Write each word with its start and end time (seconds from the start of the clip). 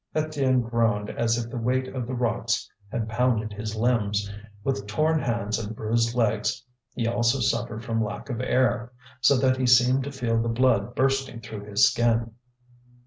Étienne 0.15 0.67
groaned 0.67 1.11
as 1.11 1.37
if 1.37 1.51
the 1.51 1.59
weight 1.59 1.87
of 1.87 2.07
the 2.07 2.15
rocks 2.15 2.67
had 2.91 3.07
pounded 3.07 3.53
his 3.53 3.75
limbs; 3.75 4.33
with 4.63 4.87
torn 4.87 5.19
hands 5.19 5.59
and 5.59 5.75
bruised 5.75 6.15
legs, 6.15 6.65
he 6.95 7.07
also 7.07 7.39
suffered 7.39 7.83
from 7.85 8.03
lack 8.03 8.27
of 8.27 8.41
air, 8.41 8.91
so 9.21 9.37
that 9.37 9.57
he 9.57 9.67
seemed 9.67 10.03
to 10.03 10.11
feel 10.11 10.41
the 10.41 10.49
blood 10.49 10.95
bursting 10.95 11.39
through 11.39 11.65
his 11.65 11.87
skin. 11.87 12.31